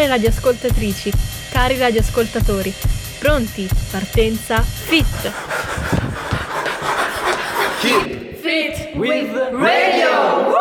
[0.00, 1.12] Care radioascoltatrici,
[1.52, 2.72] cari radioascoltatori,
[3.18, 3.68] pronti?
[3.90, 5.30] Partenza Fit!
[7.82, 10.54] Keep Fit with radio!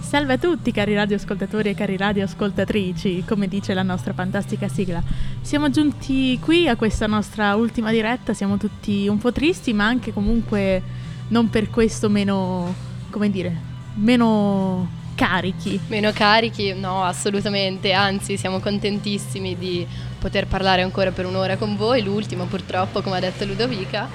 [0.00, 5.02] Salve a tutti cari radioascoltatori e cari radioascoltatrici, come dice la nostra fantastica sigla.
[5.40, 10.12] Siamo giunti qui a questa nostra ultima diretta, siamo tutti un po' tristi, ma anche
[10.12, 10.82] comunque
[11.28, 12.74] non per questo meno,
[13.08, 13.56] come dire,
[13.94, 15.78] meno carichi.
[15.88, 16.72] Meno carichi?
[16.72, 19.86] No, assolutamente, anzi siamo contentissimi di
[20.18, 24.08] poter parlare ancora per un'ora con voi, l'ultima purtroppo, come ha detto Ludovica.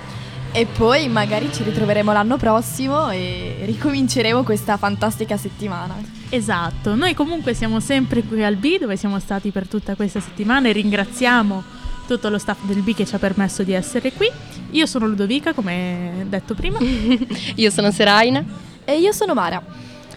[0.51, 5.95] E poi magari ci ritroveremo l'anno prossimo e ricominceremo questa fantastica settimana.
[6.29, 10.69] Esatto, noi comunque siamo sempre qui al B dove siamo stati per tutta questa settimana
[10.69, 11.63] e ringraziamo
[12.07, 14.31] tutto lo staff del B che ci ha permesso di essere qui.
[14.71, 16.79] Io sono Ludovica, come detto prima.
[17.55, 18.43] Io sono Seraina.
[18.87, 19.59] E io sono Mara.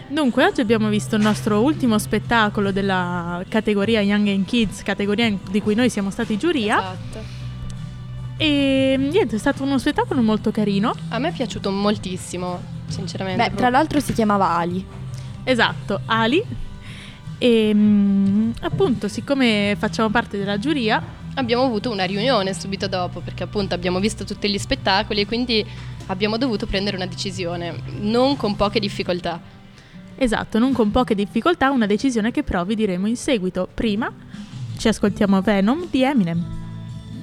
[0.09, 5.61] Dunque, oggi abbiamo visto il nostro ultimo spettacolo della categoria Young and Kids, categoria di
[5.61, 6.79] cui noi siamo stati giuria.
[6.79, 7.37] Esatto.
[8.39, 10.95] E niente, è stato uno spettacolo molto carino.
[11.11, 13.51] A me è piaciuto moltissimo, sinceramente.
[13.51, 14.83] Beh, tra l'altro si chiamava Ali.
[15.45, 16.43] Esatto, Ali.
[17.37, 21.03] E mm, appunto, siccome facciamo parte della giuria,
[21.35, 25.65] abbiamo avuto una riunione subito dopo perché appunto abbiamo visto tutti gli spettacoli e quindi
[26.07, 29.57] abbiamo dovuto prendere una decisione, non con poche difficoltà.
[30.19, 33.69] Esatto, non con poche difficoltà, una decisione che però vi diremo in seguito.
[33.73, 34.13] Prima
[34.77, 36.57] ci ascoltiamo Venom di Eminem.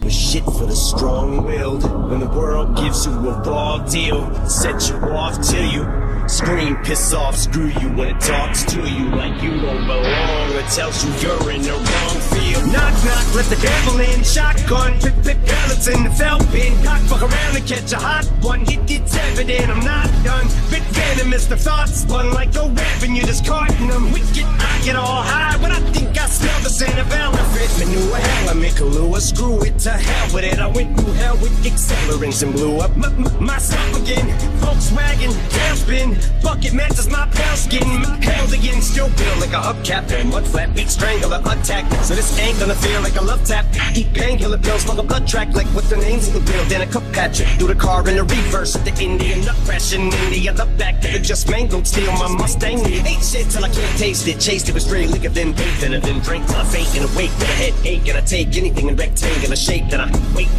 [0.09, 1.83] shit for the strong-willed.
[2.09, 5.83] When the world gives you a raw deal, set you off till you
[6.27, 10.61] scream, piss off, screw you when it talks to you like you don't belong or
[10.69, 12.65] tells you you're in the wrong field.
[12.71, 14.23] Knock knock, let the devil in.
[14.23, 16.73] Shotgun, pip pip, pellets in the felt bin.
[16.83, 18.61] Cock fuck around and catch a hot one.
[18.61, 20.47] It, it's evident I'm not done.
[20.69, 24.11] Bit venomous, the thoughts spun like a and you're just discarding them.
[24.11, 28.15] Wicked, I get all high when I think I smell the scent of elephant manure.
[28.15, 30.59] Hell, I make a Kahlua, screw it to hell with it.
[30.59, 34.25] I went through hell with accelerants and blew up my, my, myself again.
[34.59, 38.03] Volkswagen, tailspin, bucket matches my pale skin.
[38.21, 40.11] Held again, still built like a hubcap.
[40.11, 41.91] And mud flat, big strangler, attack.
[42.03, 43.65] So this ain't gonna feel like a love tap.
[43.95, 46.63] Eat painkiller pills, smoke a blood track like what the names of the bill.
[46.65, 49.93] Then a cook Patrick do the car in the reverse of the Indian nut crash
[49.93, 50.53] in India.
[50.53, 52.11] The back the just mangled steel.
[52.13, 54.39] My Mustang ate shit till I can't taste it.
[54.39, 57.05] Chased it with straight liquor, then bathed in it, then drank till I faint and
[57.05, 58.07] awake with a headache.
[58.07, 60.49] And I take anything in rectangular shape, then I wait.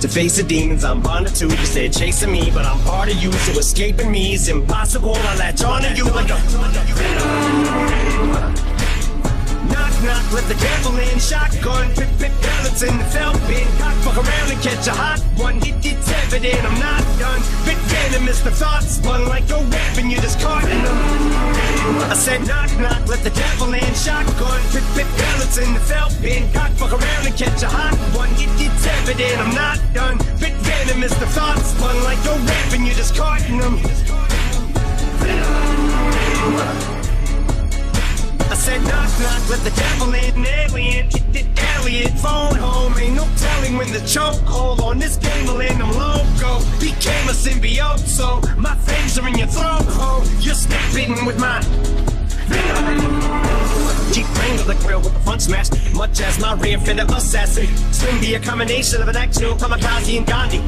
[0.00, 3.20] To face the demons I'm bonded to, you they're chasing me, but I'm part of
[3.20, 5.16] you, so escaping me is impossible.
[5.16, 6.36] I latch on to you like a
[10.04, 11.18] Knock, let the devil in.
[11.18, 13.66] Shotgun, pip, pip, pellets in the felt bin.
[13.78, 15.56] Cock, fuck around and catch a hot one.
[15.58, 17.42] It, it's evident I'm not done.
[17.66, 20.98] Bit venomous, the thoughts spun like a web and you're discarding them.
[22.06, 23.94] I said knock, knock, let the devil in.
[23.94, 26.46] Shotgun, pip, pip, pellets in the felt bin.
[26.52, 28.30] Cock, fuck around and catch a hot one.
[28.38, 30.18] It, it's evident I'm not done.
[30.38, 32.38] Bit venomous, the thoughts spun like a
[32.74, 33.78] and you're discarding them.
[38.50, 41.44] I said knock knock, let the devil in, alien, hit the
[41.76, 45.92] alien, phone home, ain't no telling when the chokehold on this game will end, I'm
[45.92, 51.38] loco, became a symbiote, so my fangs are in your throat, ho, you're snapping with
[51.38, 51.60] my
[54.12, 57.66] Jeep Wrangler, the grill with the front smash, much as my rear fender assassin.
[57.92, 60.58] Swing be a combination of an actual kamikaze and Gandhi.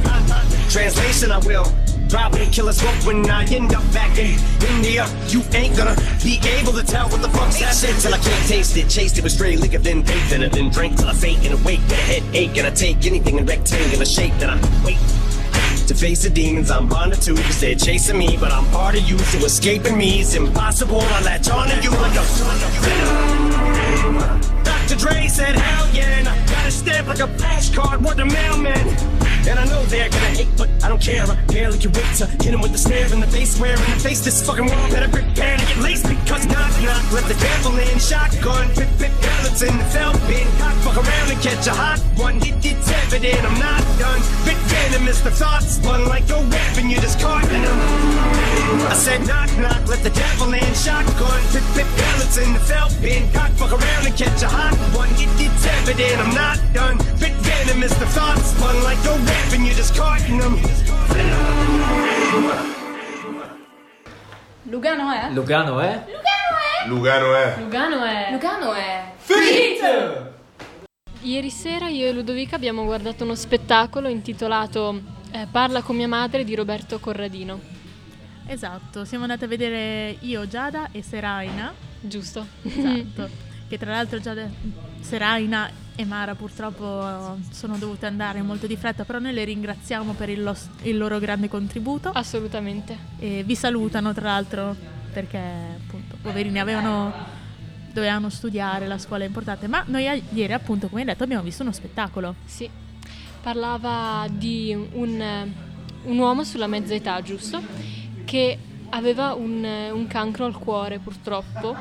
[0.71, 1.65] Translation, I will
[2.11, 4.37] probably kill a smoke when I end up back in
[4.75, 5.07] India.
[5.29, 8.77] You ain't gonna be able to tell what the fuck's happening till I can't taste
[8.77, 8.89] it.
[8.89, 11.55] Chased it with straight liquor, then bathed in it, then drank till I faint and
[11.55, 12.57] awake with a headache.
[12.59, 14.99] And I take anything in rectangular shape, then I wait.
[15.87, 19.03] To face the demons I'm bonded to Cause they're chasing me But I'm part of
[19.11, 22.25] you So escaping me is impossible I latch on to you like a
[24.63, 24.97] Dr.
[24.97, 29.30] Dre said hell yeah And I got a stamp like a flashcard Word the mailman
[29.47, 31.25] and I know they're gonna hate, but I don't care.
[31.25, 33.59] I barely can wait to hit him with the snare in the face.
[33.59, 37.05] Where in the face this fucking world better prepare to get laced because knock knock,
[37.13, 37.99] let the devil in.
[37.99, 40.47] Shotgun, pip pip, pellets in the felt bin.
[40.59, 42.37] Cock fuck around and catch a hot one.
[42.43, 44.21] It, it's evident I'm not done.
[44.45, 47.79] Bit venomous, the thoughts spun like a web and you're discarding them.
[48.93, 50.73] I said knock knock, let the devil in.
[50.75, 53.31] Shotgun, pip pip, pellets in the felt bin.
[53.33, 55.11] Cock fuck around and catch a hot one.
[55.17, 56.99] It, it's evident I'm not done.
[57.19, 60.59] Bit venomous, the thoughts spun like a web and you're discarding them.
[64.65, 65.31] Lugano è?
[65.33, 66.05] Lugano è?
[66.87, 67.59] Lugano è.
[67.59, 68.29] Lugano è...
[68.31, 69.13] Lugano è...
[71.23, 75.01] Ieri sera io e Ludovica abbiamo guardato uno spettacolo intitolato
[75.33, 77.61] eh, Parla con mia madre di Roberto Corradino.
[78.47, 82.47] Esatto, siamo andati a vedere io, Giada e Seraina Giusto.
[82.63, 83.29] Esatto.
[83.69, 84.35] che tra l'altro già
[85.01, 85.71] Seraina
[86.01, 90.43] e Mara purtroppo sono dovute andare molto di fretta, però noi le ringraziamo per il,
[90.43, 92.09] lo- il loro grande contributo.
[92.09, 92.97] Assolutamente.
[93.19, 94.75] E vi salutano tra l'altro
[95.13, 97.39] perché appunto poverini avevano
[97.93, 101.63] dovevano studiare, la scuola è importante, ma noi ieri appunto come hai detto abbiamo visto
[101.63, 102.37] uno spettacolo.
[102.45, 102.71] Sì,
[103.43, 105.53] parlava di un,
[106.05, 107.61] un uomo sulla mezza età, giusto?
[108.25, 108.59] Che
[108.91, 111.77] aveva un, un cancro al cuore purtroppo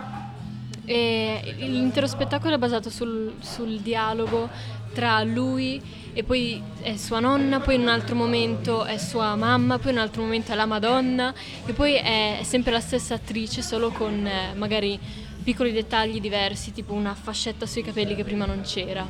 [0.89, 4.49] e l'intero spettacolo è basato sul, sul dialogo
[4.91, 5.79] tra lui
[6.13, 9.97] e poi è sua nonna, poi in un altro momento è sua mamma, poi in
[9.97, 11.31] un altro momento è la Madonna
[11.63, 14.99] e poi è sempre la stessa attrice solo con eh, magari
[15.43, 19.05] piccoli dettagli diversi, tipo una fascetta sui capelli che prima non c'era.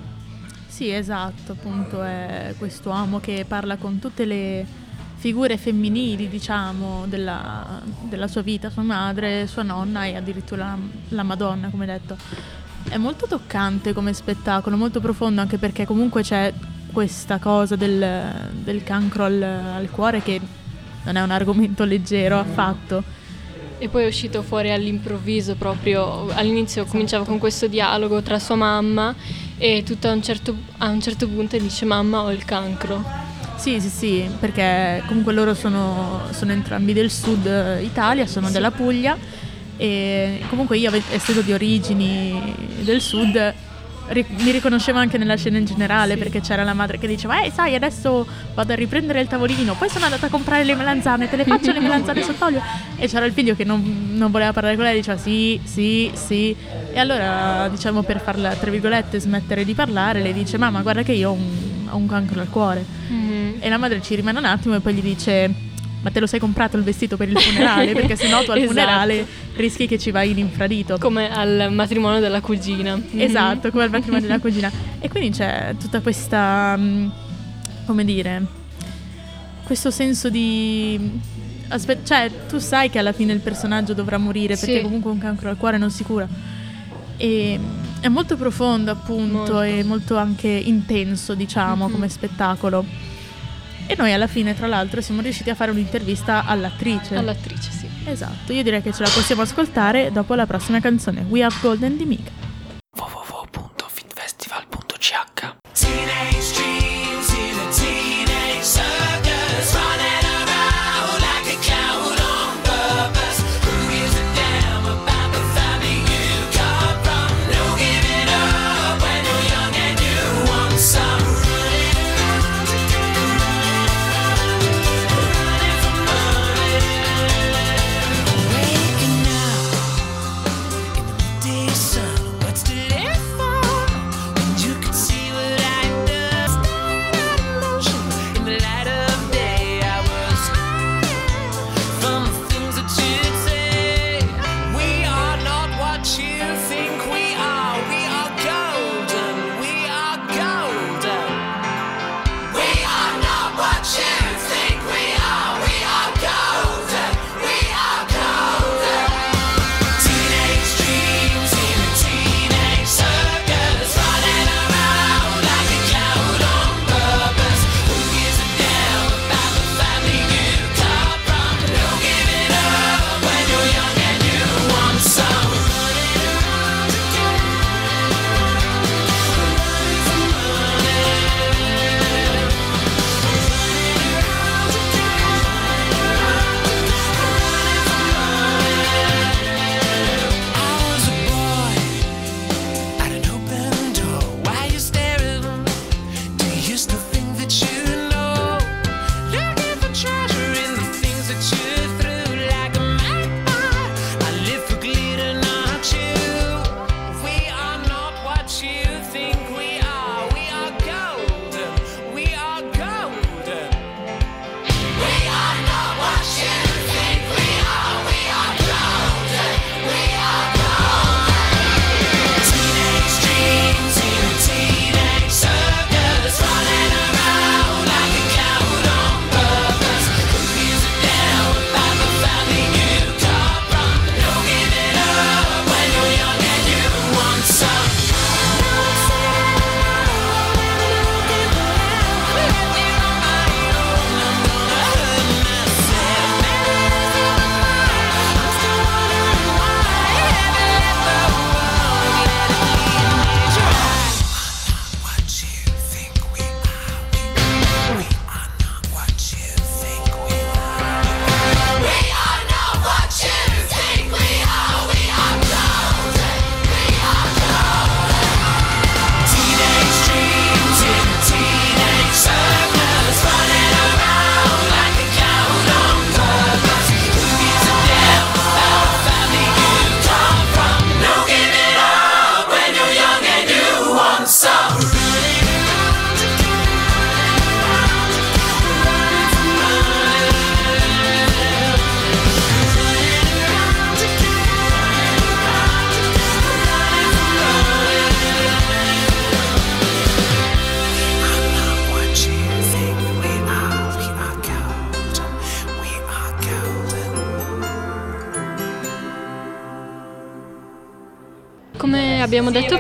[0.68, 4.66] Sì, esatto, appunto è quest'uomo che parla con tutte le
[5.20, 10.78] figure femminili, diciamo, della, della sua vita, sua madre, sua nonna e addirittura la,
[11.10, 12.16] la Madonna, come detto.
[12.88, 16.54] È molto toccante come spettacolo, molto profondo anche perché comunque c'è
[16.94, 20.40] questa cosa del, del cancro al, al cuore che
[21.04, 23.04] non è un argomento leggero affatto
[23.78, 29.14] e poi è uscito fuori all'improvviso proprio, all'inizio cominciava con questo dialogo tra sua mamma
[29.58, 33.29] e tutto a un certo, a un certo punto dice mamma ho il cancro.
[33.60, 37.46] Sì, sì, sì, perché comunque loro sono, sono entrambi del sud
[37.82, 38.54] Italia, sono sì.
[38.54, 39.18] della Puglia
[39.76, 43.54] e comunque io essendo di origini del sud
[44.12, 46.20] mi riconoscevo anche nella scena in generale sì.
[46.20, 48.26] perché c'era la madre che diceva eh sai adesso
[48.56, 51.72] vado a riprendere il tavolino poi sono andata a comprare le melanzane te le faccio
[51.72, 52.62] le melanzane sott'olio
[52.98, 56.56] e c'era il figlio che non, non, voleva parlare con lei diceva sì sì sì
[56.92, 61.14] e allora diciamo per farla tra virgolette smettere di parlare le dice mamma guarda che
[61.14, 63.54] io ho un, ho un cancro al cuore mm-hmm.
[63.60, 65.68] e la madre ci rimane un attimo e poi gli dice
[66.02, 67.92] ma te lo sei comprato il vestito per il funerale?
[67.92, 68.74] Perché se no tu al esatto.
[68.74, 69.26] funerale
[69.56, 70.98] rischi che ci vai in infradito.
[70.98, 72.96] Come al matrimonio della cugina.
[72.96, 73.20] Mhm.
[73.20, 74.72] Esatto, come al matrimonio della cugina.
[75.00, 77.08] E quindi c'è tutta questa, mm,
[77.86, 78.46] come dire,
[79.64, 81.20] questo senso di...
[81.68, 84.82] Aspetta, cioè, tu sai che alla fine il personaggio dovrà morire perché sì.
[84.82, 86.28] comunque un cancro al cuore non si cura.
[87.18, 87.60] E
[88.00, 89.62] è molto profondo appunto molto.
[89.62, 91.94] e molto anche intenso diciamo mm-hmm.
[91.94, 92.86] come spettacolo
[93.92, 97.16] e noi alla fine, tra l'altro, siamo riusciti a fare un'intervista all'attrice.
[97.16, 97.88] All'attrice, sì.
[98.06, 101.98] Esatto, io direi che ce la possiamo ascoltare dopo la prossima canzone, We Have Golden
[101.98, 102.39] di Mika.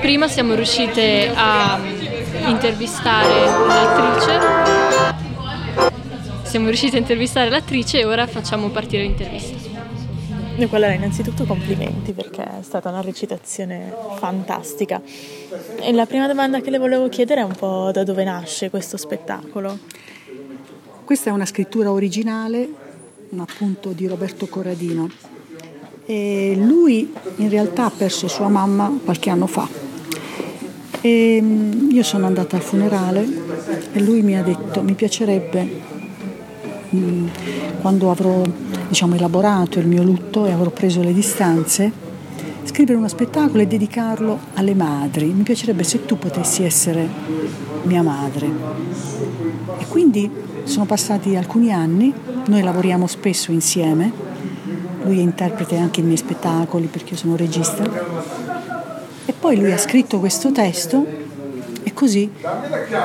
[0.09, 1.79] Prima, siamo riuscite a
[2.47, 4.39] intervistare l'attrice.
[6.41, 9.55] Siamo riusciti a intervistare l'attrice e ora facciamo partire l'intervista.
[10.55, 14.99] Nicola, innanzitutto complimenti perché è stata una recitazione fantastica.
[15.79, 18.97] E la prima domanda che le volevo chiedere è un po' da dove nasce questo
[18.97, 19.77] spettacolo.
[21.05, 22.67] Questa è una scrittura originale,
[23.37, 25.07] appunto, di Roberto Corradino.
[26.07, 29.88] E lui in realtà ha perso sua mamma qualche anno fa.
[31.01, 33.25] E mm, io sono andata al funerale
[33.93, 35.97] e lui mi ha detto mi piacerebbe
[37.81, 38.41] quando avrò
[38.87, 41.91] diciamo, elaborato il mio lutto e avrò preso le distanze,
[42.63, 45.27] scrivere uno spettacolo e dedicarlo alle madri.
[45.27, 47.07] Mi piacerebbe se tu potessi essere
[47.83, 48.47] mia madre.
[49.77, 50.29] E quindi
[50.63, 52.13] sono passati alcuni anni,
[52.47, 54.11] noi lavoriamo spesso insieme,
[55.03, 57.83] lui interprete anche i miei spettacoli perché io sono regista,
[59.39, 61.05] poi lui ha scritto questo testo
[61.83, 62.29] e così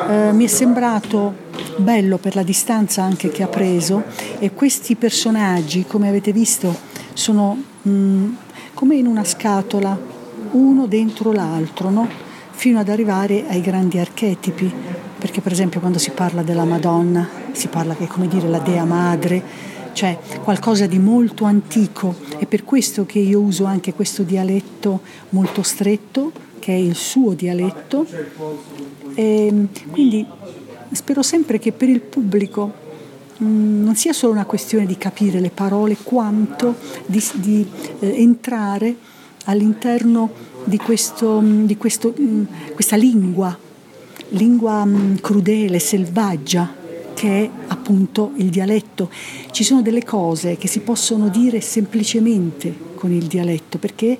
[0.08, 1.42] eh, mi è sembrato
[1.76, 4.02] bello per la distanza anche che ha preso
[4.38, 6.74] e questi personaggi, come avete visto,
[7.12, 8.34] sono mh, mm,
[8.74, 9.96] come in una scatola,
[10.50, 12.08] uno dentro l'altro, no?
[12.50, 14.72] fino ad arrivare ai grandi archetipi,
[15.18, 18.58] perché per esempio quando si parla della Madonna si parla che è come dire la
[18.58, 19.42] Dea Madre,
[19.94, 25.62] cioè qualcosa di molto antico, è per questo che io uso anche questo dialetto molto
[25.62, 28.06] stretto, che è il suo dialetto,
[29.14, 30.26] e quindi
[30.92, 32.72] spero sempre che per il pubblico
[33.42, 36.74] mm, non sia solo una questione di capire le parole, quanto
[37.06, 37.66] di, di
[38.00, 38.96] eh, entrare
[39.44, 40.30] all'interno
[40.64, 43.56] di, questo, mm, di questo, mh, mm, questa lingua,
[44.30, 46.82] lingua mh, crudele, selvaggia,
[47.24, 49.08] che è appunto il dialetto.
[49.50, 54.18] Ci sono delle cose che si possono dire semplicemente con il dialetto, perché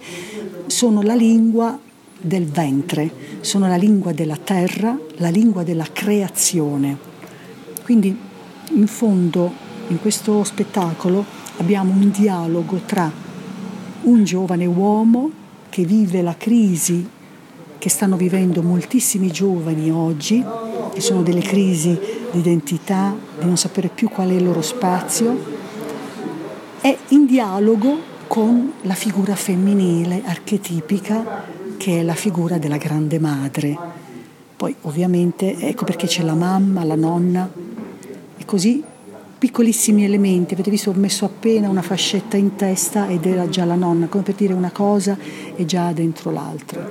[0.68, 1.78] sono la lingua
[2.18, 6.96] del ventre, sono la lingua della terra, la lingua della creazione.
[7.82, 8.16] Quindi
[8.70, 9.52] in fondo
[9.88, 11.26] in questo spettacolo
[11.58, 13.12] abbiamo un dialogo tra
[14.04, 15.30] un giovane uomo
[15.68, 17.06] che vive la crisi
[17.84, 20.42] che stanno vivendo moltissimi giovani oggi,
[20.94, 21.90] che sono delle crisi
[22.30, 25.38] di identità, di non sapere più qual è il loro spazio,
[26.80, 31.44] è in dialogo con la figura femminile archetipica
[31.76, 33.76] che è la figura della grande madre.
[34.56, 37.46] Poi ovviamente ecco perché c'è la mamma, la nonna
[38.38, 38.82] e così
[39.44, 43.74] piccolissimi elementi, avete visto ho messo appena una fascetta in testa ed era già la
[43.74, 45.18] nonna, come per dire una cosa
[45.54, 46.82] è già dentro l'altra.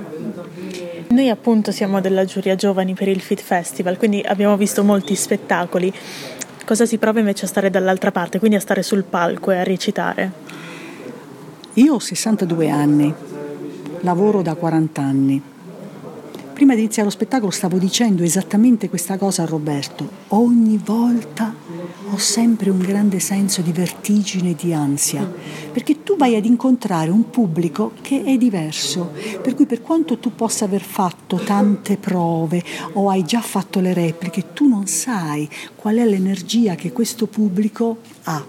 [1.07, 5.91] Noi appunto siamo della giuria giovani per il Fit Festival, quindi abbiamo visto molti spettacoli.
[6.63, 9.63] Cosa si prova invece a stare dall'altra parte, quindi a stare sul palco e a
[9.63, 10.31] recitare?
[11.73, 13.11] Io ho 62 anni,
[14.01, 15.41] lavoro da 40 anni.
[16.53, 20.07] Prima di iniziare lo spettacolo stavo dicendo esattamente questa cosa a Roberto.
[20.27, 21.62] Ogni volta
[22.13, 25.27] ho sempre un grande senso di vertigine e di ansia,
[25.71, 30.35] perché tu vai ad incontrare un pubblico che è diverso, per cui per quanto tu
[30.35, 35.95] possa aver fatto tante prove o hai già fatto le repliche, tu non sai qual
[35.95, 38.45] è l'energia che questo pubblico ha.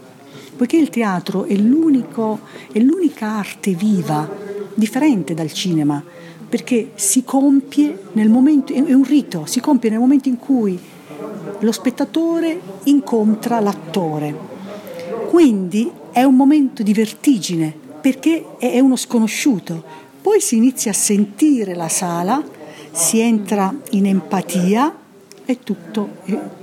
[0.57, 4.31] Poiché il teatro è, è l'unica arte viva,
[4.75, 6.05] differente dal cinema,
[6.47, 10.79] perché si compie nel momento, è un rito, si compie nel momento in cui
[11.65, 14.53] lo spettatore incontra l'attore.
[15.29, 19.83] Quindi è un momento di vertigine perché è uno sconosciuto.
[20.21, 22.43] Poi si inizia a sentire la sala,
[22.93, 24.95] si entra in empatia
[25.45, 26.09] e tutto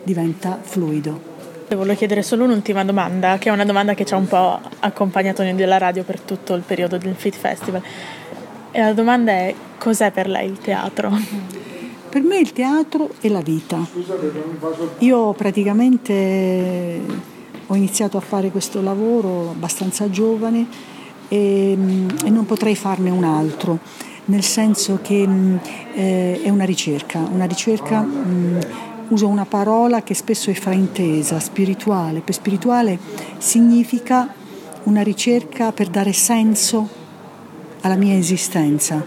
[0.03, 1.29] diventa fluido.
[1.67, 5.41] Volevo chiedere solo un'ultima domanda, che è una domanda che ci ha un po' accompagnato
[5.41, 7.81] nella radio per tutto il periodo del Fit Festival.
[8.71, 11.59] E la domanda è cos'è per lei il teatro?
[12.11, 13.87] Per me il teatro è la vita.
[14.97, 16.99] Io praticamente
[17.67, 20.67] ho iniziato a fare questo lavoro abbastanza giovane
[21.29, 23.79] e, e non potrei farne un altro,
[24.25, 25.25] nel senso che
[25.93, 28.59] eh, è una ricerca, una ricerca, mh,
[29.07, 32.19] uso una parola che spesso è fraintesa, spirituale.
[32.19, 32.99] Per spirituale
[33.37, 34.33] significa
[34.83, 36.89] una ricerca per dare senso
[37.79, 39.01] alla mia esistenza.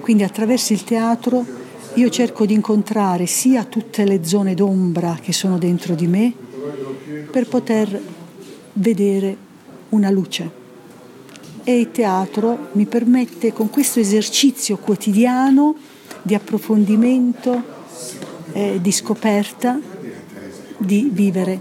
[0.00, 1.55] Quindi attraverso il teatro
[1.96, 6.32] io cerco di incontrare sia tutte le zone d'ombra che sono dentro di me
[7.30, 8.00] per poter
[8.74, 9.36] vedere
[9.90, 10.64] una luce.
[11.64, 15.74] E il teatro mi permette con questo esercizio quotidiano
[16.22, 17.62] di approfondimento,
[18.52, 19.80] eh, di scoperta,
[20.78, 21.58] di vivere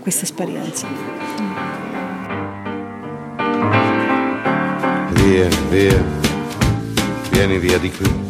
[0.00, 0.88] questa esperienza.
[5.30, 6.04] via, via.
[7.30, 8.29] vieni via di qui.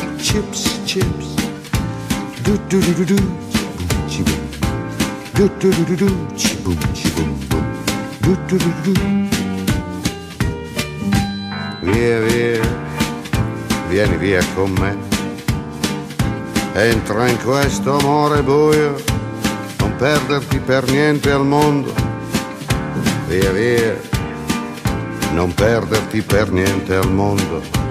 [0.21, 1.35] chips, chips.
[2.43, 3.17] Do do do do do,
[4.07, 4.41] chiboom,
[5.33, 7.65] do do do do do, chiboom, chiboom, boom,
[8.21, 9.01] do do do do do.
[11.81, 12.61] Via, via,
[13.89, 14.95] vieni via con me
[16.73, 18.95] Entra in questo amore buio,
[19.79, 21.93] non perderti per niente al mondo.
[23.27, 23.99] Via via,
[25.33, 27.90] non perderti per niente al mondo.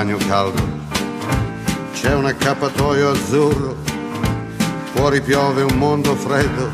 [0.00, 0.62] bagno caldo.
[1.92, 3.76] C'è un accappatoio azzurro,
[4.94, 6.70] fuori piove un mondo freddo.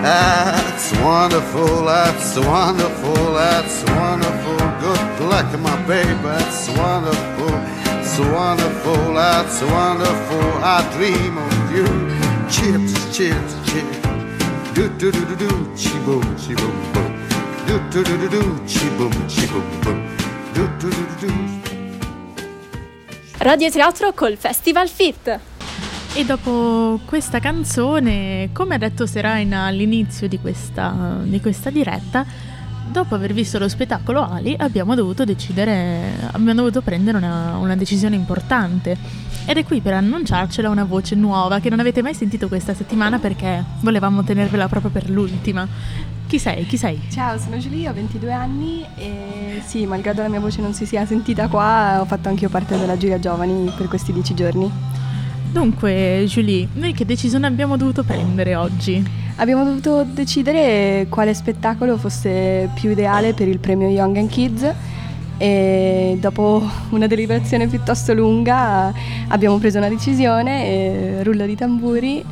[0.00, 4.56] That's wonderful, that's wonderful, that's wonderful.
[4.80, 7.52] Good luck, my baby, that's wonderful.
[8.00, 10.62] It's wonderful, that's wonderful.
[10.62, 11.86] I dream of you.
[12.48, 13.98] Chips, chips, chips.
[14.72, 16.76] Do do do do do, chi boom, chi boom.
[17.66, 20.16] Do do do do do, chi boom, chi boom boom.
[20.54, 21.61] Do do do do do.
[23.42, 25.40] Radioteatro col Festival Fit.
[26.14, 32.24] E dopo questa canzone, come ha detto Seraina all'inizio di questa, di questa diretta,
[32.86, 38.14] dopo aver visto lo spettacolo Ali abbiamo dovuto decidere, abbiamo dovuto prendere una, una decisione
[38.14, 38.96] importante.
[39.44, 43.18] Ed è qui per annunciarcela una voce nuova che non avete mai sentito questa settimana
[43.18, 45.66] perché volevamo tenervela proprio per l'ultima.
[46.32, 46.64] Chi sei?
[46.64, 46.98] Chi sei?
[47.10, 51.04] Ciao, sono Giulia, ho 22 anni e sì, malgrado la mia voce non si sia
[51.04, 54.70] sentita qua, ho fatto anche io parte della giuria giovani per questi dieci giorni.
[55.52, 59.06] Dunque, Julie, noi che decisione abbiamo dovuto prendere oggi?
[59.36, 64.74] Abbiamo dovuto decidere quale spettacolo fosse più ideale per il premio Young and Kids
[65.36, 68.90] e dopo una deliberazione piuttosto lunga
[69.28, 72.24] abbiamo preso una decisione rullo di tamburi.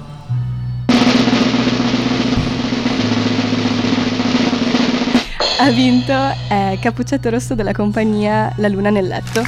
[5.63, 6.15] Ha vinto
[6.49, 9.41] eh, Cappuccetto Rosso della compagnia La Luna nel letto.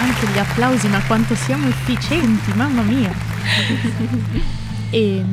[0.00, 3.12] Anche gli applausi, ma quanto siamo efficienti, mamma mia!
[4.88, 5.24] e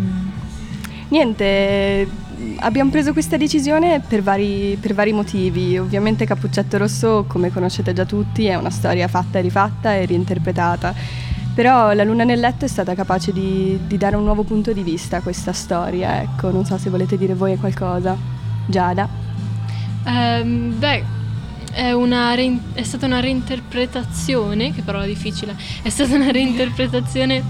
[1.09, 2.05] Niente,
[2.57, 5.77] abbiamo preso questa decisione per vari, per vari motivi.
[5.77, 10.93] Ovviamente Cappuccetto Rosso, come conoscete già tutti, è una storia fatta e rifatta e reinterpretata.
[11.57, 14.83] Però La Luna nel letto è stata capace di, di dare un nuovo punto di
[14.83, 16.21] vista a questa storia.
[16.21, 18.15] Ecco, non so se volete dire voi qualcosa.
[18.67, 19.09] Giada?
[20.05, 21.03] Ehm, beh,
[21.71, 21.95] è,
[22.35, 27.43] rein- è stata una reinterpretazione, che parola difficile, è stata una reinterpretazione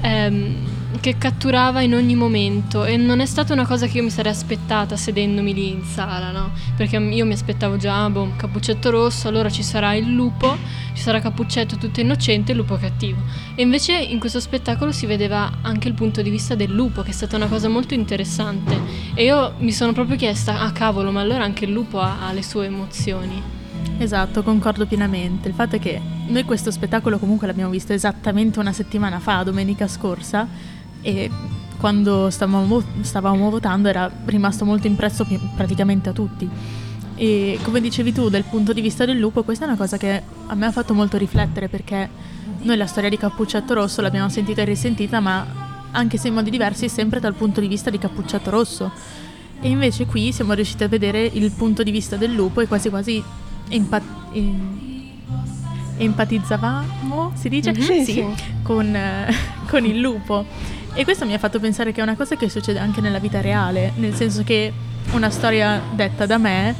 [0.00, 0.56] ehm,
[1.00, 4.32] che catturava in ogni momento e non è stata una cosa che io mi sarei
[4.32, 6.52] aspettata sedendomi lì in sala, no?
[6.76, 10.56] Perché io mi aspettavo già, boh, Cappuccetto Rosso, allora ci sarà il lupo,
[10.92, 13.20] ci sarà Cappuccetto tutto innocente e il lupo cattivo.
[13.54, 17.10] E invece in questo spettacolo si vedeva anche il punto di vista del lupo, che
[17.10, 18.78] è stata una cosa molto interessante.
[19.14, 22.32] E io mi sono proprio chiesta, ah cavolo, ma allora anche il lupo ha, ha
[22.32, 23.60] le sue emozioni.
[23.98, 25.48] Esatto, concordo pienamente.
[25.48, 29.86] Il fatto è che noi questo spettacolo comunque l'abbiamo visto esattamente una settimana fa, domenica
[29.86, 30.48] scorsa,
[31.02, 31.30] e
[31.78, 36.48] quando stavamo, stavamo votando era rimasto molto impresso praticamente a tutti.
[37.14, 40.22] E come dicevi tu, dal punto di vista del lupo, questa è una cosa che
[40.46, 42.08] a me ha fatto molto riflettere perché
[42.62, 45.44] noi la storia di Cappuccetto Rosso l'abbiamo sentita e risentita, ma
[45.90, 48.90] anche se in modi diversi, sempre dal punto di vista di Cappuccetto Rosso.
[49.60, 52.88] E invece qui siamo riusciti a vedere il punto di vista del lupo e quasi
[52.90, 53.22] quasi
[53.68, 54.80] empat- em-
[55.98, 57.72] empatizzavamo, si dice?
[57.72, 57.80] Mhm.
[57.80, 58.24] Sì, sì, sì.
[58.62, 59.32] Con, eh,
[59.68, 60.44] con il lupo.
[60.94, 63.40] E questo mi ha fatto pensare che è una cosa che succede anche nella vita
[63.40, 64.70] reale, nel senso che
[65.12, 66.74] una storia detta da me,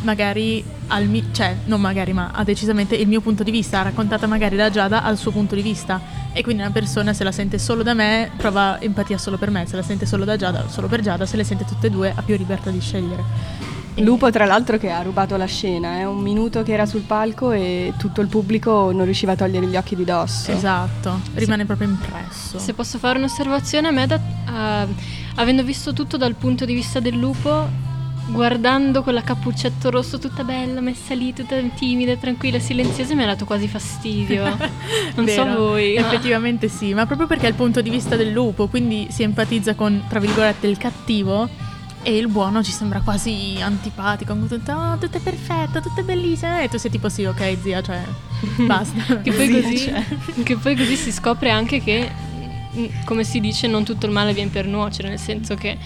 [0.00, 4.26] magari al mi- cioè non magari, ma ha decisamente il mio punto di vista, raccontata
[4.26, 6.00] magari da Giada al suo punto di vista.
[6.32, 9.66] E quindi una persona se la sente solo da me prova empatia solo per me,
[9.66, 12.12] se la sente solo da Giada, solo per Giada, se le sente tutte e due
[12.14, 13.79] ha più libertà di scegliere.
[14.02, 17.50] Lupo, tra l'altro, che ha rubato la scena, è un minuto che era sul palco
[17.52, 20.50] e tutto il pubblico non riusciva a togliere gli occhi di dosso.
[20.50, 22.58] Esatto, rimane proprio impresso.
[22.58, 24.16] Se posso fare un'osservazione, a me, da-
[24.84, 24.86] eh,
[25.36, 27.68] avendo visto tutto dal punto di vista del lupo,
[28.28, 33.44] guardando quella cappuccetto rosso tutta bella, messa lì, tutta timida, tranquilla, silenziosa, mi ha dato
[33.44, 34.44] quasi fastidio.
[35.16, 35.94] Non so voi.
[35.94, 39.22] ma- Effettivamente sì, ma proprio perché è il punto di vista del lupo, quindi si
[39.24, 41.48] empatizza con, tra virgolette, il cattivo
[42.02, 46.02] e il buono ci sembra quasi antipatico, con tutto, oh, tutto è perfetto, tutto è
[46.02, 48.02] bellissimo, e tu sei tipo sì, ok zia, cioè,
[48.66, 49.20] basta.
[49.20, 50.04] Che poi, Zia, così, cioè.
[50.42, 52.10] che poi così si scopre anche che,
[52.76, 55.76] mm, come si dice, non tutto il male viene per nuocere, nel senso che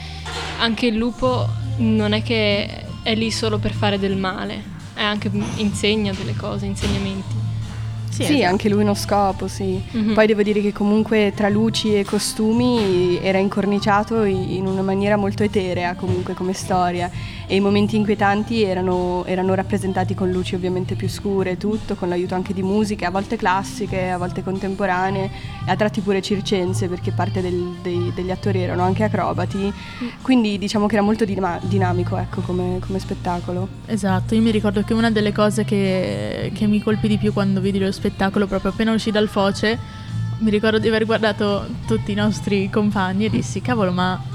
[0.58, 1.48] anche il lupo
[1.78, 4.62] non è che è lì solo per fare del male,
[4.94, 7.43] è anche insegna delle cose, insegnamenti.
[8.14, 8.48] Sì, Sì, esatto.
[8.50, 9.82] anche lui uno scopo, sì.
[9.90, 10.14] Mhm.
[10.14, 15.42] Poi devo dire che comunque tra luci e costumi era incorniciato in una maniera molto
[15.42, 17.10] eterea comunque come storia
[17.46, 22.08] e i momenti inquietanti erano, erano rappresentati con luci ovviamente più scure e tutto, con
[22.08, 25.30] l'aiuto anche di musiche, a volte classiche, a volte contemporanee
[25.66, 29.72] e a tratti pure circense perché parte del- dei- degli attori erano anche acrobati,
[30.22, 33.66] quindi diciamo che era molto dinama- dinamico ecco, come, come spettacolo.
[33.86, 37.60] Esatto, io mi ricordo che una delle cose che, che mi colpì di più quando
[37.60, 39.78] vidi lo spettacolo, proprio appena uscì dal foce,
[40.38, 44.32] mi ricordo di aver guardato tutti i nostri compagni e dissi, cavolo, ma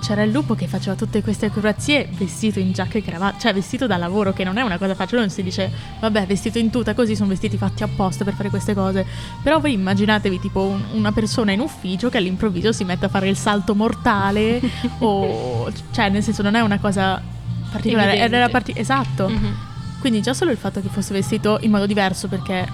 [0.00, 3.86] c'era il lupo che faceva tutte queste acrobazie vestito in giacca e cravatta, cioè vestito
[3.86, 6.92] da lavoro, che non è una cosa facile, non si dice, vabbè, vestito in tuta,
[6.92, 9.06] così sono vestiti fatti apposta per fare queste cose.
[9.44, 13.28] Però voi immaginatevi tipo un- una persona in ufficio che all'improvviso si mette a fare
[13.28, 14.60] il salto mortale
[14.98, 15.70] o...
[15.92, 17.22] cioè nel senso non è una cosa
[17.70, 18.36] particolare, Evidente.
[18.36, 19.28] era parti- esatto.
[19.28, 19.54] Mhm.
[20.00, 22.66] Quindi già solo il fatto che fosse vestito in modo diverso, perché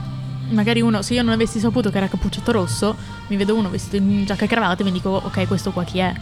[0.50, 2.96] magari uno, se io non avessi saputo che era cappuccetto rosso,
[3.28, 5.98] mi vedo uno vestito in giacca e cravatta e mi dico, ok, questo qua chi
[5.98, 6.12] è?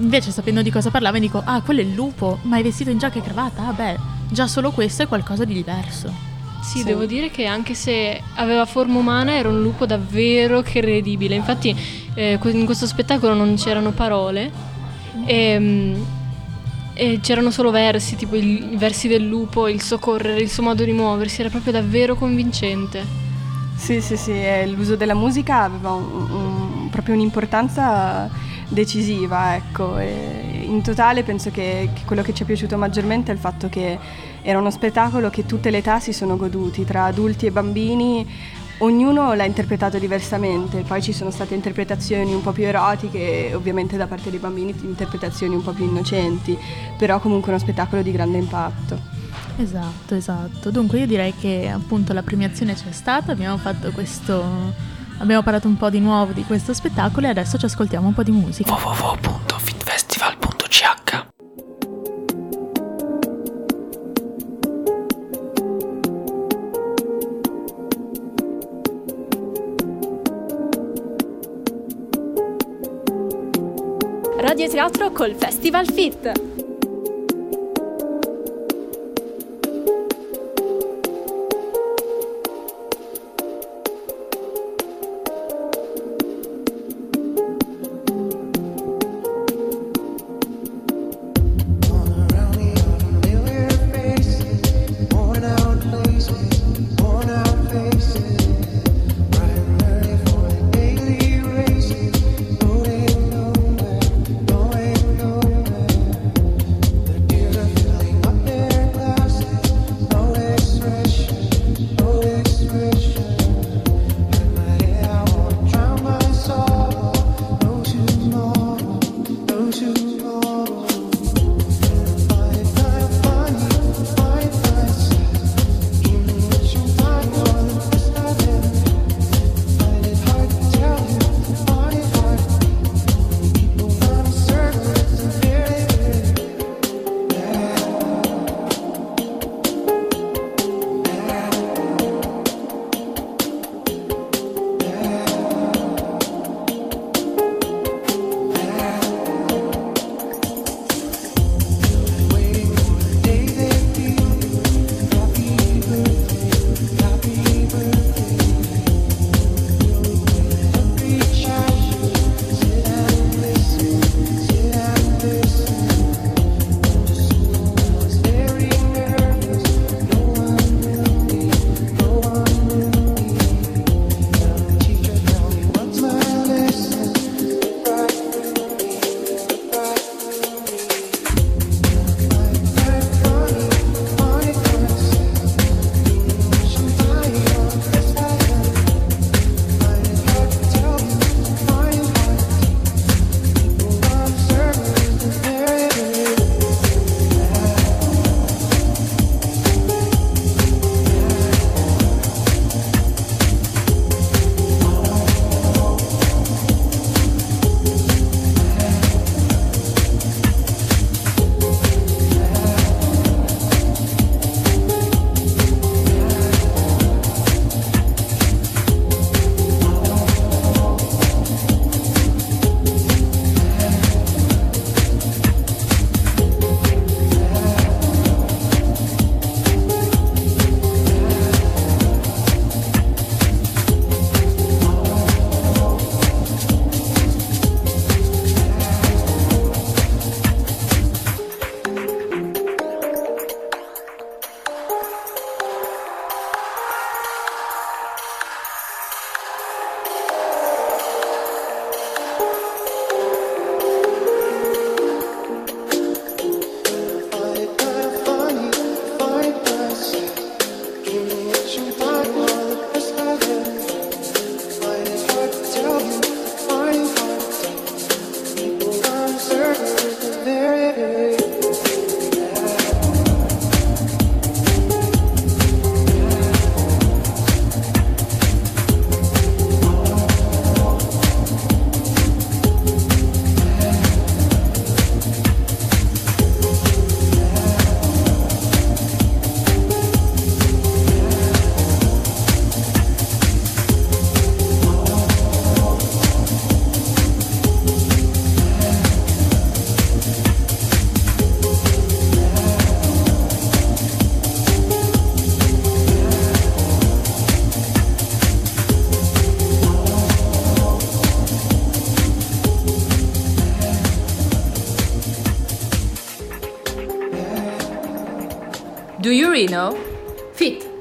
[0.00, 2.90] Invece sapendo di cosa parlava mi dico, ah, quello è il lupo, ma è vestito
[2.90, 3.66] in giacca e cravatta?
[3.66, 3.96] Ah beh,
[4.30, 6.26] già solo questo è qualcosa di diverso.
[6.62, 6.84] Sì, Sì.
[6.84, 11.34] devo dire che anche se aveva forma umana era un lupo davvero credibile.
[11.34, 11.74] Infatti
[12.14, 14.50] eh, in questo spettacolo non c'erano parole
[15.24, 16.02] e, mm,
[17.00, 20.64] e c'erano solo versi, tipo il- i versi del lupo, il suo correre, il suo
[20.64, 23.06] modo di muoversi, era proprio davvero convincente.
[23.76, 24.32] Sì, sì, sì,
[24.74, 28.28] l'uso della musica aveva un- un- proprio un'importanza
[28.66, 29.98] decisiva, ecco.
[30.00, 33.98] In totale penso che, che quello che ci è piaciuto maggiormente è il fatto che
[34.42, 38.26] era uno spettacolo che tutte le età si sono goduti, tra adulti e bambini.
[38.80, 44.06] Ognuno l'ha interpretato diversamente, poi ci sono state interpretazioni un po' più erotiche, ovviamente da
[44.06, 46.56] parte dei bambini interpretazioni un po' più innocenti,
[46.96, 49.00] però comunque uno spettacolo di grande impatto.
[49.56, 50.70] Esatto, esatto.
[50.70, 54.86] Dunque io direi che appunto la premiazione c'è stata, abbiamo fatto questo...
[55.20, 58.22] Abbiamo parlato un po' di nuovo di questo spettacolo e adesso ci ascoltiamo un po'
[58.22, 58.72] di musica.
[58.72, 61.37] www.fitfestival.ch
[74.66, 76.47] Teatro col Festival Fit.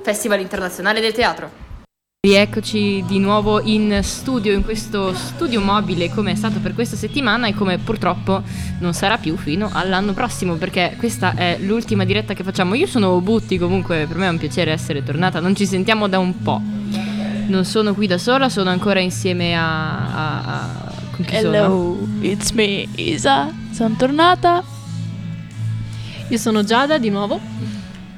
[0.08, 1.52] Festival Internazionale del Teatro.
[2.26, 7.48] Rieccoci di nuovo in studio, in questo studio mobile come è stato per questa settimana
[7.48, 8.42] e come purtroppo
[8.80, 12.74] non sarà più fino all'anno prossimo perché questa è l'ultima diretta che facciamo.
[12.76, 16.20] Io sono Butti, comunque per me è un piacere essere tornata, non ci sentiamo da
[16.20, 16.62] un po'.
[17.48, 20.08] Non sono qui da sola, sono ancora insieme a...
[20.08, 22.08] a, a con chi Hello, sono?
[22.22, 23.54] it's me, Isa.
[23.74, 24.64] Sono tornata.
[26.30, 27.38] Io sono Giada di nuovo.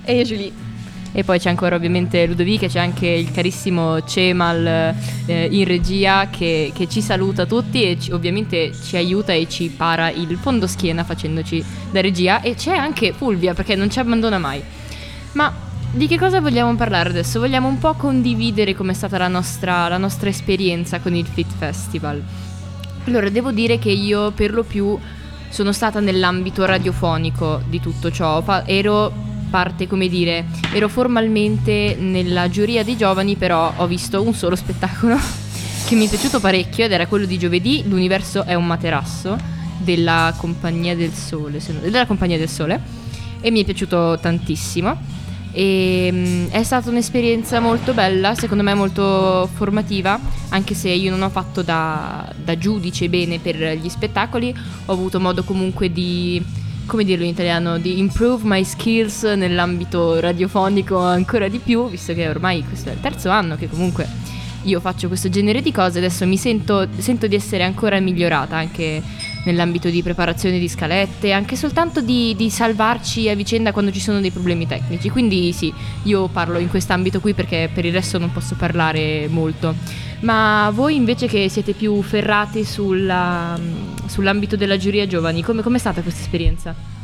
[0.03, 0.67] E io Julie.
[1.11, 4.93] E poi c'è ancora ovviamente Ludovica, c'è anche il carissimo Cemal
[5.25, 9.69] eh, in regia che, che, ci saluta tutti e ci, ovviamente ci aiuta e ci
[9.69, 14.37] para il fondo schiena facendoci da regia e c'è anche Fulvia perché non ci abbandona
[14.37, 14.61] mai.
[15.33, 15.51] Ma
[15.91, 17.39] di che cosa vogliamo parlare adesso?
[17.39, 22.21] Vogliamo un po' condividere com'è stata la nostra, la nostra esperienza con il Fit Festival.
[23.05, 24.97] Allora, devo dire che io per lo più
[25.49, 32.83] sono stata nell'ambito radiofonico di tutto ciò, ero parte, come dire, ero formalmente nella giuria
[32.83, 35.17] dei giovani, però ho visto un solo spettacolo
[35.87, 39.37] che mi è piaciuto parecchio ed era quello di giovedì, L'universo è un materasso
[39.77, 42.81] della Compagnia del Sole, della Compagnia del Sole
[43.41, 45.17] e mi è piaciuto tantissimo.
[45.51, 51.23] E, um, è stata un'esperienza molto bella, secondo me molto formativa, anche se io non
[51.23, 56.43] ho fatto da, da giudice bene per gli spettacoli, ho avuto modo comunque di
[56.89, 62.27] come dirlo in italiano, di improve my skills nell'ambito radiofonico ancora di più, visto che
[62.27, 64.07] ormai questo è il terzo anno che comunque
[64.63, 69.01] io faccio questo genere di cose, adesso mi sento, sento di essere ancora migliorata anche
[69.45, 74.19] nell'ambito di preparazione di scalette, anche soltanto di, di, salvarci a vicenda quando ci sono
[74.19, 75.09] dei problemi tecnici.
[75.09, 75.73] Quindi sì,
[76.03, 79.75] io parlo in quest'ambito qui perché per il resto non posso parlare molto.
[80.21, 83.57] Ma voi invece che siete più ferrati sulla,
[84.05, 86.97] sull'ambito della giuria giovani, come è stata questa esperienza?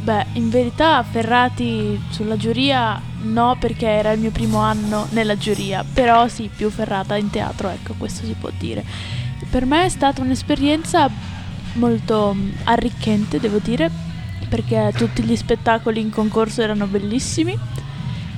[0.00, 5.84] Beh, in verità ferrati sulla giuria no perché era il mio primo anno nella giuria,
[5.84, 8.84] però sì, più ferrata in teatro, ecco, questo si può dire.
[9.50, 11.10] Per me è stata un'esperienza
[11.74, 13.90] molto arricchente, devo dire,
[14.48, 17.58] perché tutti gli spettacoli in concorso erano bellissimi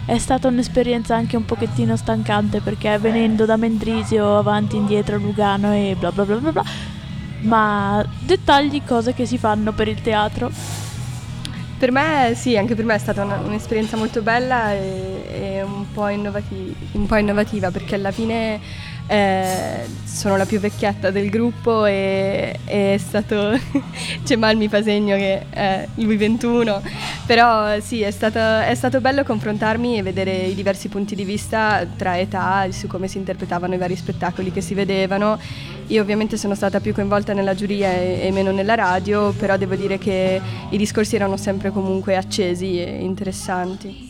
[0.07, 5.95] è stata un'esperienza anche un pochettino stancante perché venendo da Mendrisio avanti indietro Lugano e
[5.97, 6.65] bla bla bla bla bla
[7.43, 10.51] ma dettagli, cose che si fanno per il teatro.
[11.79, 15.91] Per me sì, anche per me è stata una, un'esperienza molto bella e, e un,
[15.93, 18.61] po innovati- un po' innovativa perché alla fine
[19.11, 23.59] eh, sono la più vecchietta del gruppo e, e è stato
[24.55, 26.81] mi fa segno che è lui 21
[27.27, 31.85] però sì è stato, è stato, bello confrontarmi e vedere i diversi punti di vista
[31.97, 35.39] tra età su come si interpretavano i vari spettacoli che si vedevano.
[35.89, 39.75] Io ovviamente sono stata più coinvolta nella giuria e, e meno nella radio però devo
[39.75, 44.10] dire che i discorsi erano sempre comunque accesi e interessanti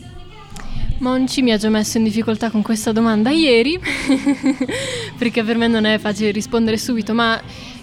[1.01, 3.79] Monci mi ha già messo in difficoltà con questa domanda ieri,
[5.17, 7.41] perché per me non è facile rispondere subito, ma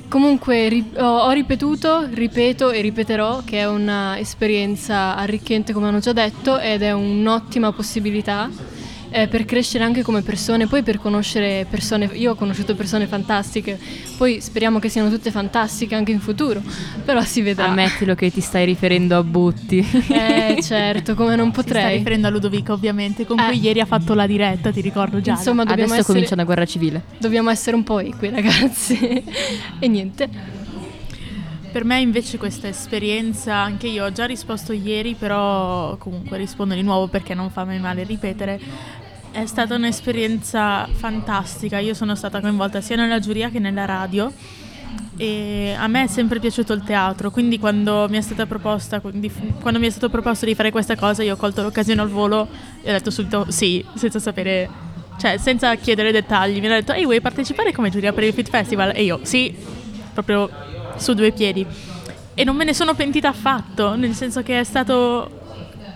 [0.08, 6.60] comunque ri- ho, ripetuto, ripeto e ripeterò che è un'esperienza arricchente, come hanno già detto,
[6.60, 8.48] ed è un'ottima possibilità
[9.10, 13.78] eh, per crescere anche come persone, poi per conoscere persone, io ho conosciuto persone fantastiche,
[14.16, 16.62] poi speriamo che siano tutte fantastiche anche in futuro,
[17.04, 17.66] però si vedrà.
[17.66, 19.86] Ammettilo che ti stai riferendo a Butti.
[20.08, 21.82] Eh certo, come non potrei.
[21.82, 23.46] Si sta riferendo a Ludovica ovviamente, con eh.
[23.46, 25.32] cui ieri ha fatto la diretta, ti ricordo già.
[25.32, 27.02] Insomma, adesso essere, comincia una guerra civile.
[27.18, 28.98] Dobbiamo essere un po' equi ragazzi.
[29.78, 30.57] e niente.
[31.70, 36.82] Per me invece questa esperienza, anche io ho già risposto ieri, però comunque rispondo di
[36.82, 38.58] nuovo perché non fa mai male ripetere,
[39.30, 44.32] è stata un'esperienza fantastica, io sono stata coinvolta sia nella giuria che nella radio
[45.16, 49.86] e a me è sempre piaciuto il teatro, quindi quando mi è proposta, quando mi
[49.86, 52.48] è stato proposto di fare questa cosa io ho colto l'occasione al volo
[52.82, 54.68] e ho detto subito sì, senza sapere,
[55.18, 58.48] cioè senza chiedere dettagli, mi hanno detto ehi vuoi partecipare come giuria per il Fit
[58.48, 58.92] Festival?
[58.94, 59.54] E io sì,
[60.14, 60.48] proprio
[60.98, 61.66] su due piedi.
[62.34, 65.30] E non me ne sono pentita affatto, nel senso che è stato,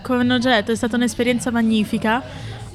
[0.01, 2.21] come ho già detto, è stata un'esperienza magnifica.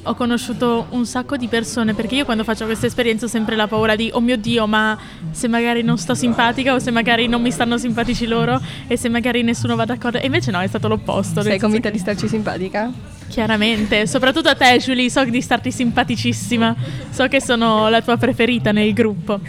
[0.04, 3.66] Ho conosciuto un sacco di persone perché io quando faccio questa esperienza ho sempre la
[3.66, 4.96] paura di oh mio dio ma
[5.32, 9.10] se magari non sto simpatica o se magari non mi stanno simpatici loro e se
[9.10, 10.18] magari nessuno va d'accordo.
[10.18, 13.17] E invece no è stato l'opposto sei convinta di starci simpatica?
[13.28, 14.06] Chiaramente.
[14.06, 15.10] Soprattutto a te Julie.
[15.10, 16.74] So di starti simpaticissima.
[17.10, 19.40] So che sono la tua preferita nel gruppo.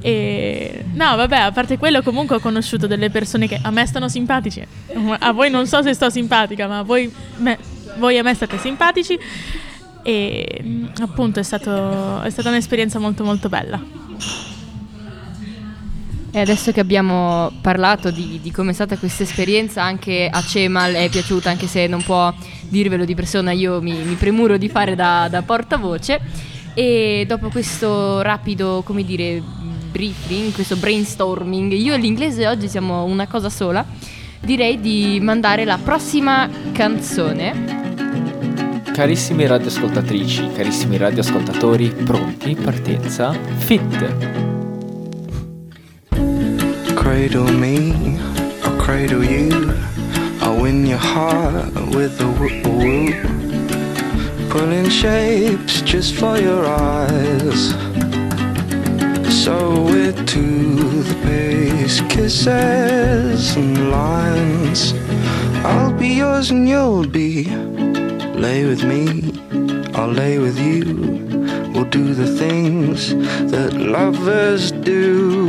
[0.00, 4.08] E no vabbè a parte quello comunque ho conosciuto delle persone che a me stanno
[4.08, 4.64] simpatici.
[5.18, 7.58] A voi non so se sto simpatica ma voi, me,
[7.96, 9.18] voi a me state simpatici.
[10.02, 14.03] E appunto è, stato, è stata un'esperienza molto molto bella.
[16.36, 20.94] E adesso che abbiamo parlato di, di come è stata questa esperienza, anche a Cemal
[20.94, 24.96] è piaciuta, anche se non può dirvelo di persona, io mi, mi premuro di fare
[24.96, 26.20] da, da portavoce.
[26.74, 29.40] E dopo questo rapido, come dire,
[29.92, 33.86] briefing, questo brainstorming, io e l'inglese oggi siamo una cosa sola,
[34.40, 38.82] direi di mandare la prossima canzone.
[38.92, 42.56] Carissimi radioascoltatrici, carissimi radioascoltatori, pronti?
[42.56, 43.32] Partenza?
[43.58, 44.53] Fit!
[47.04, 48.18] Cradle me,
[48.64, 49.50] I'll cradle you.
[50.40, 54.48] I'll win your heart with a woo woo.
[54.48, 57.60] Pulling shapes just for your eyes.
[59.44, 64.94] So we're to the pace, kisses and lines.
[65.62, 67.44] I'll be yours and you'll be.
[68.46, 69.30] Lay with me,
[69.94, 70.80] I'll lay with you.
[71.74, 73.14] We'll do the things
[73.52, 75.43] that lovers do.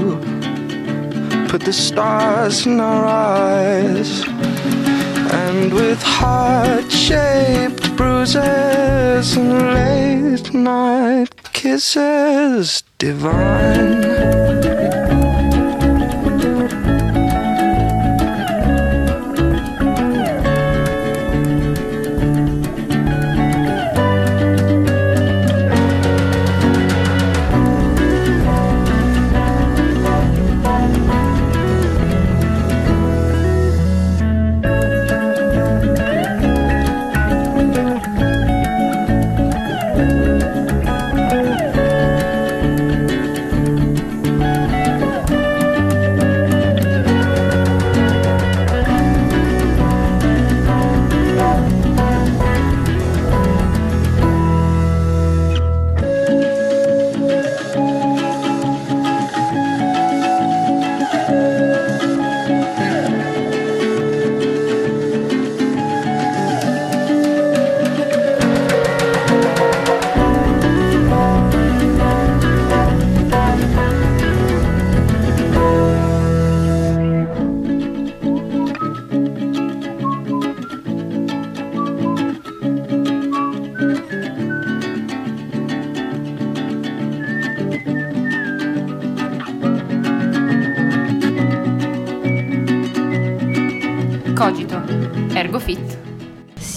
[1.56, 4.28] Put the stars in our eyes.
[4.28, 14.65] And with heart shaped bruises and late night kisses divine.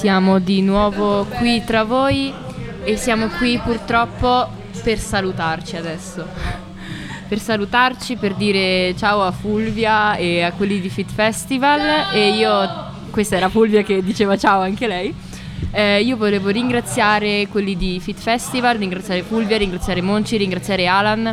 [0.08, 2.32] Siamo di nuovo qui tra voi
[2.82, 4.48] e siamo qui purtroppo
[4.82, 6.26] per salutarci adesso.
[7.28, 12.50] Per salutarci, per dire ciao a Fulvia e a quelli di Fit Festival e io,
[13.10, 15.14] questa era Fulvia che diceva ciao anche lei.
[15.72, 21.30] Eh, io volevo ringraziare quelli di Fit Festival, ringraziare Fulvia, ringraziare Monci, ringraziare Alan.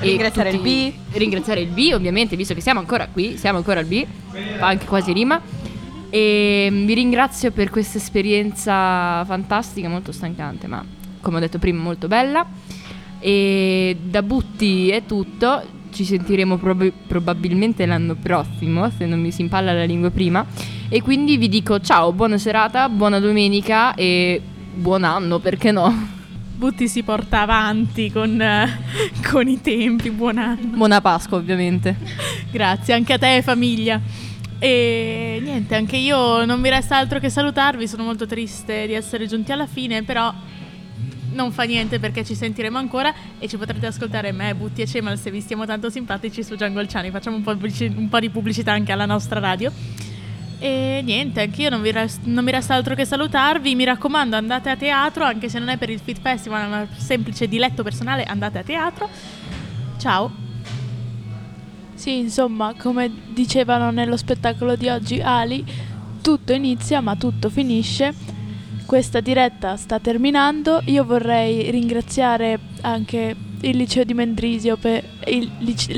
[0.00, 3.86] Ringraziare il tutti- Ringraziare il B, ovviamente, visto che siamo ancora qui, siamo ancora al
[3.86, 4.06] B,
[4.58, 5.38] fa anche quasi rima.
[6.16, 10.82] E vi ringrazio per questa esperienza fantastica, molto stancante, ma
[11.20, 12.46] come ho detto prima molto bella.
[13.18, 15.62] E da Butti è tutto,
[15.92, 20.42] ci sentiremo prob- probabilmente l'anno prossimo, se non mi si impalla la lingua prima.
[20.88, 24.40] E quindi vi dico ciao, buona serata, buona domenica e
[24.72, 26.14] buon anno, perché no?
[26.56, 28.42] Butti si porta avanti con,
[29.30, 30.76] con i tempi, buon anno.
[30.78, 31.94] Buona Pasqua, ovviamente.
[32.50, 34.00] Grazie, anche a te famiglia.
[34.58, 39.26] E niente, anche io non mi resta altro che salutarvi, sono molto triste di essere
[39.26, 40.32] giunti alla fine, però
[41.32, 45.18] non fa niente perché ci sentiremo ancora e ci potrete ascoltare me, Butti e Cemal
[45.18, 48.72] se vi stiamo tanto simpatici su Giangolciani, facciamo un po', pubblici- un po' di pubblicità
[48.72, 49.70] anche alla nostra radio.
[50.58, 54.70] E niente, anche io non, rest- non mi resta altro che salutarvi, mi raccomando andate
[54.70, 58.24] a teatro, anche se non è per il Fit Festival, ma un semplice diletto personale,
[58.24, 59.08] andate a teatro.
[59.98, 60.45] Ciao!
[62.06, 65.64] Sì, insomma, come dicevano nello spettacolo di oggi Ali,
[66.22, 68.14] tutto inizia ma tutto finisce.
[68.86, 70.80] Questa diretta sta terminando.
[70.84, 75.50] Io vorrei ringraziare anche il liceo di Mendrisio, per, il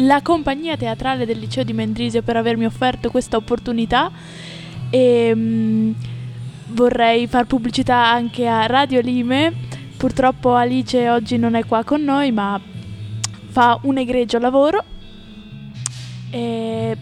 [0.07, 4.11] la compagnia teatrale del liceo di Mendrisio per avermi offerto questa opportunità
[4.89, 5.91] e mm,
[6.69, 9.53] vorrei far pubblicità anche a Radio Lime.
[9.99, 12.59] Purtroppo Alice oggi non è qua con noi, ma
[13.51, 14.97] fa un egregio lavoro.
[16.31, 16.97] E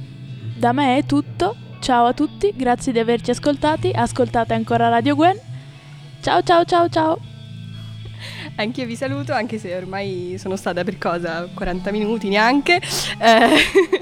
[0.56, 1.56] da me è tutto.
[1.80, 3.90] Ciao a tutti, grazie di averci ascoltati.
[3.90, 5.38] Ascoltate ancora Radio Gwen.
[6.20, 7.35] Ciao ciao ciao ciao.
[8.56, 12.80] Anch'io vi saluto, anche se ormai sono stata per cosa 40 minuti neanche.
[13.18, 13.48] Eh,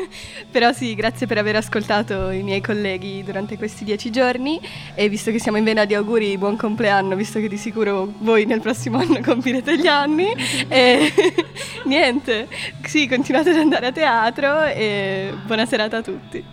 [0.50, 4.60] però sì, grazie per aver ascoltato i miei colleghi durante questi dieci giorni
[4.94, 8.44] e visto che siamo in vena di auguri, buon compleanno, visto che di sicuro voi
[8.44, 10.32] nel prossimo anno compirete gli anni.
[10.68, 11.12] E
[11.86, 12.46] niente,
[12.84, 16.44] sì, continuate ad andare a teatro e buona serata a tutti.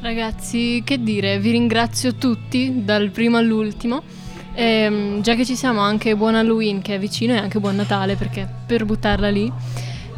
[0.00, 4.17] Ragazzi, che dire, vi ringrazio tutti, dal primo all'ultimo.
[4.60, 8.16] Ehm, già che ci siamo, anche buon Halloween che è vicino e anche buon Natale
[8.16, 9.52] perché per buttarla lì.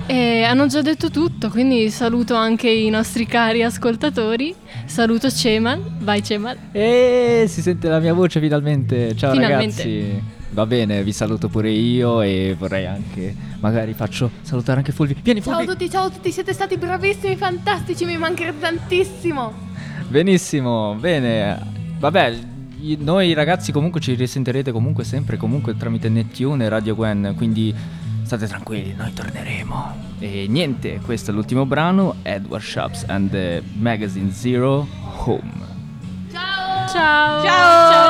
[0.06, 4.54] E hanno già detto tutto, quindi saluto anche i nostri cari ascoltatori.
[4.86, 6.56] Saluto Cemal, vai Cemal.
[6.72, 9.14] E si sente la mia voce finalmente.
[9.14, 9.82] Ciao Finalmente.
[9.82, 10.22] ragazzi.
[10.52, 15.16] Va bene, vi saluto pure io e vorrei anche, magari faccio salutare anche Fulvi.
[15.22, 15.70] Vieni Ciao a Fulvi.
[15.72, 19.52] tutti, ciao a tutti, siete stati bravissimi, fantastici, mi mancherete tantissimo.
[20.08, 21.56] Benissimo, bene.
[22.00, 22.34] Vabbè,
[22.98, 27.74] noi ragazzi comunque ci risentirete comunque sempre comunque tramite Nettune e Radio Gwen, quindi
[28.22, 30.08] state tranquilli, noi torneremo.
[30.18, 34.86] E niente, questo è l'ultimo brano, Edward Shops and the Magazine Zero
[35.24, 35.52] Home.
[36.30, 36.88] Ciao!
[36.88, 37.42] Ciao!
[37.42, 38.09] Ciao ciao!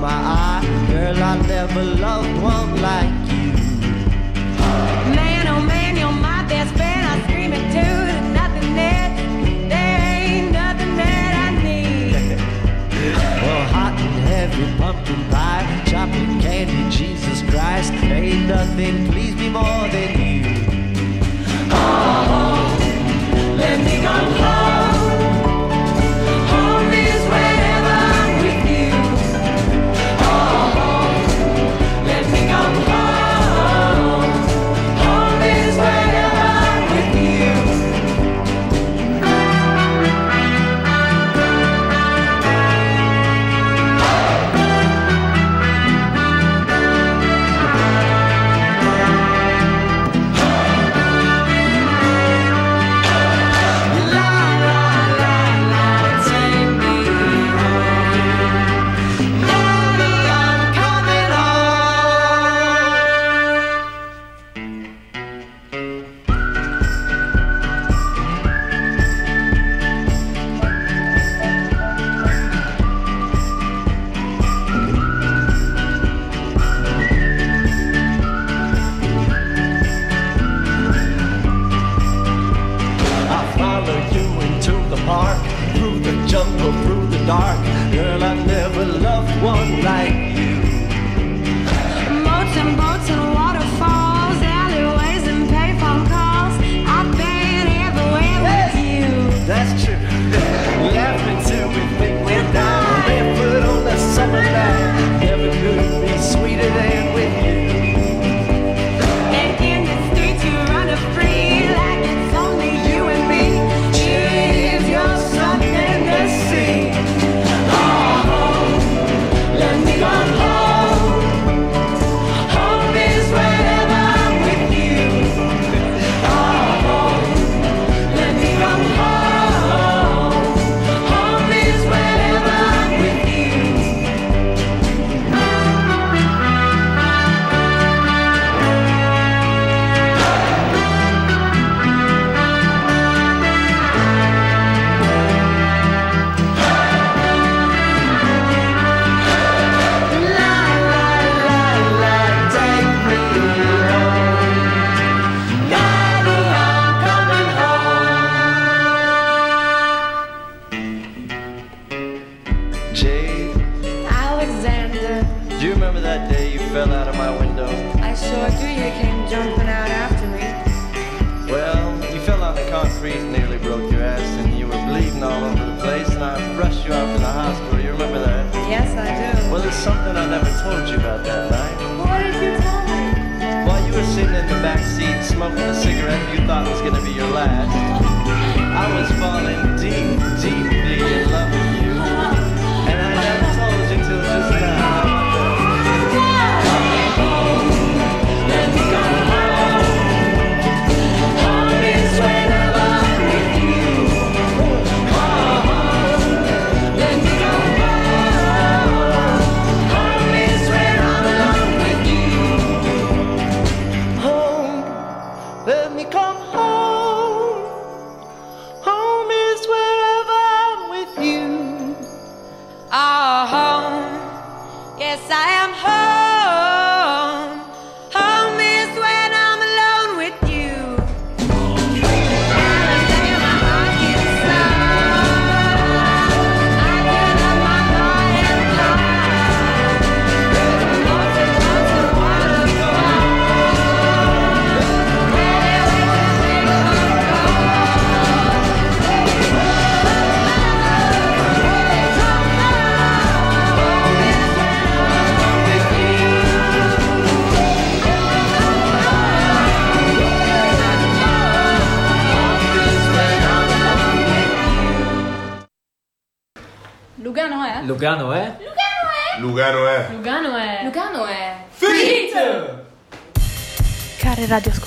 [0.00, 0.86] My eye.
[0.88, 3.52] Girl, I never loved one like you.
[5.14, 7.06] Man, oh man, you're my best friend.
[7.06, 7.96] I scream it too.
[8.08, 9.10] There's nothing that,
[9.68, 12.16] there ain't nothing that I need.
[13.42, 17.92] Well, hot and heavy pumpkin pie, chocolate candy, Jesus Christ.
[18.04, 19.09] Ain't nothing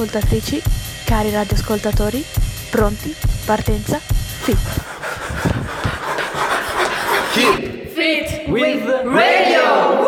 [0.03, 0.61] radioascoltatrici,
[1.05, 2.23] cari radioascoltatori,
[2.69, 3.15] pronti?
[3.45, 4.57] Partenza, fit!
[7.33, 10.02] Keep fit with radio!